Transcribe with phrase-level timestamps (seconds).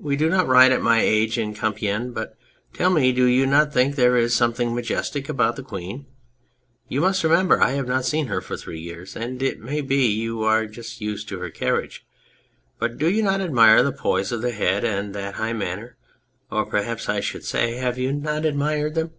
[0.00, 2.10] We do not ride at my age in Compiegne...
[2.10, 2.36] but,
[2.74, 6.06] tell me, do you not think there is something majestic about the Queen?...
[6.88, 10.06] You must remember I have not seen her for three years, and it may be
[10.06, 12.04] you are used to her carriage.
[12.80, 15.96] But do you not admire that poise of the head and that high manner;
[16.50, 19.12] or perhaps I should say, have you not admired them